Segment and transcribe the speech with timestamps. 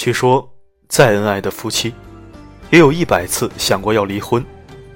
[0.00, 0.50] 据说，
[0.88, 1.92] 再恩爱的夫妻，
[2.70, 4.42] 也有一百次想过要离婚，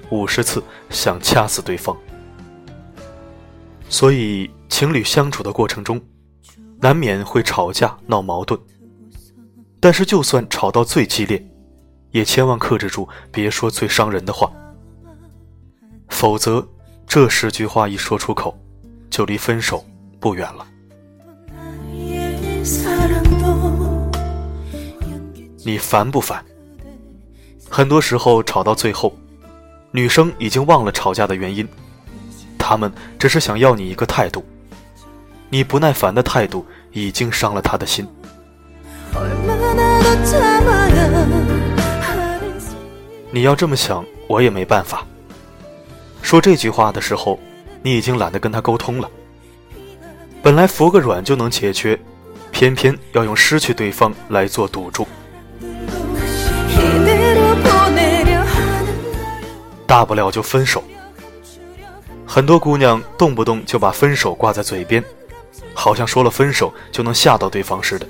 [0.09, 1.95] 五十次想掐死对方。
[3.87, 6.01] 所以，情侣相处的过程中，
[6.81, 8.59] 难免会吵架闹矛盾。
[9.79, 11.39] 但是，就算吵到最激烈，
[12.09, 14.51] 也千万克制住，别说最伤人的话。
[16.09, 16.67] 否则，
[17.05, 18.57] 这十句话一说出口，
[19.11, 19.85] 就离分手
[20.19, 20.65] 不远了。
[25.67, 26.45] 你烦不烦？
[27.67, 29.17] 很多时候吵到最后，
[29.89, 31.67] 女生已经忘了吵架的原因，
[32.55, 34.45] 他们只是想要你一个态度。
[35.49, 38.07] 你不耐烦的态度已经伤了他的心。
[43.31, 45.03] 你要这么想，我也没办法。
[46.21, 47.39] 说这句话的时候，
[47.81, 49.09] 你已经懒得跟他沟通了。
[50.43, 51.99] 本来服个软就能解决，
[52.51, 55.07] 偏偏要用失去对方来做赌注。
[59.87, 60.83] 大不了就分手。
[62.25, 65.03] 很多姑娘动不动就把分手挂在嘴边，
[65.73, 68.07] 好像说了分手就能吓到对方似的。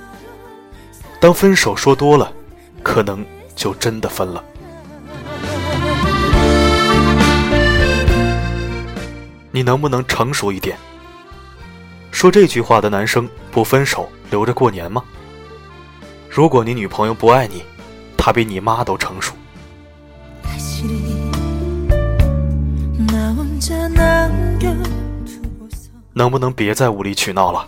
[1.19, 2.31] 当分手说多了，
[2.81, 4.43] 可能就真的分了。
[9.51, 10.77] 你能不能成熟一点？
[12.11, 15.03] 说这句话的男生不分手留着过年吗？
[16.29, 17.63] 如果你女朋友不爱你，
[18.17, 19.33] 她比你妈都成熟。
[26.13, 27.67] 能不能别再无理取闹了？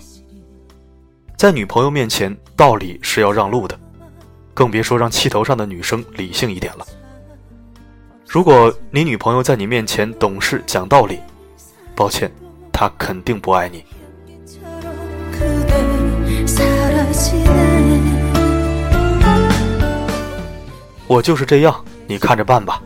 [1.37, 3.77] 在女朋友面前，道理是要让路的，
[4.53, 6.85] 更别说让气头上的女生理性一点了。
[8.25, 11.19] 如果你女朋友在你面前懂事讲道理，
[11.95, 12.31] 抱歉，
[12.71, 13.83] 她肯定不爱你。
[21.05, 22.81] 我就是这样，你看着办吧。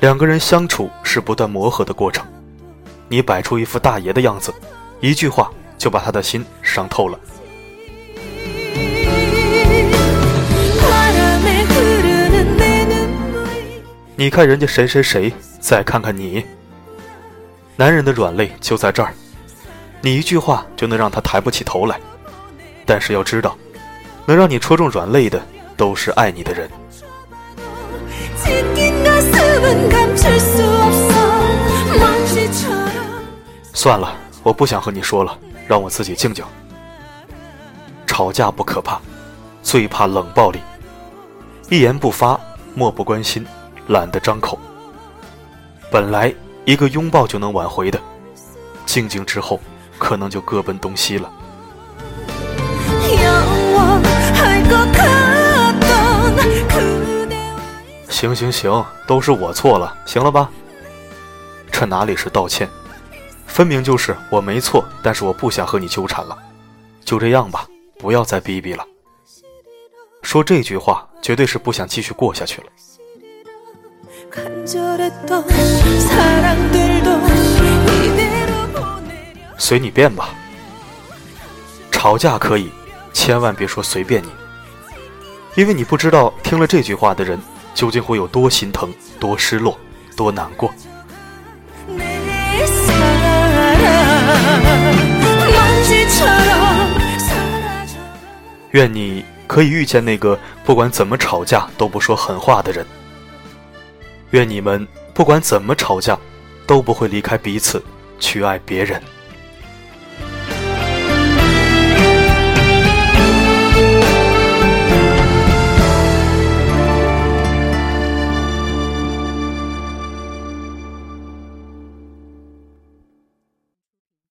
[0.00, 2.24] 两个人相处是不断磨合的过程，
[3.08, 4.54] 你摆出一副大爷的样子，
[5.00, 7.18] 一句话就把他的心伤透了。
[14.14, 16.44] 你看人家谁谁谁，再看看你。
[17.74, 19.12] 男人的软肋就在这儿，
[20.00, 21.98] 你一句话就能让他抬不起头来。
[22.86, 23.58] 但是要知道，
[24.26, 25.40] 能让你戳中软肋的，
[25.76, 26.70] 都是爱你的人。
[33.72, 34.12] 算了，
[34.42, 36.44] 我不想和你说了，让我自己静静。
[38.06, 39.00] 吵架不可怕，
[39.62, 40.58] 最怕冷暴力。
[41.70, 42.38] 一言不发，
[42.74, 43.46] 漠不关心，
[43.86, 44.58] 懒得张口。
[45.90, 48.00] 本来一个拥抱就能挽回的，
[48.84, 49.60] 静静之后，
[49.98, 51.30] 可能就各奔东西了。
[58.18, 60.50] 行行行，都是我错了，行了吧？
[61.70, 62.68] 这哪里是道歉，
[63.46, 66.36] 分明就是我没错，但是我不想和你纠缠了，
[67.04, 67.64] 就这样吧，
[67.96, 68.84] 不要再逼逼了。
[70.22, 72.66] 说这句话绝对是不想继续过下去了。
[79.56, 80.30] 随你便吧，
[81.92, 82.68] 吵架可以，
[83.12, 84.28] 千万别说随便你，
[85.54, 87.38] 因为你不知道听了这句话的人。
[87.74, 89.78] 究竟会有多心疼、多失落、
[90.16, 90.72] 多难过？
[98.72, 102.84] 愿你可以遇见那个不管怎么吵架都不说狠话的人。
[104.32, 106.18] 愿你们不管怎么吵架，
[106.66, 107.82] 都不会离开彼此
[108.18, 109.02] 去爱别人。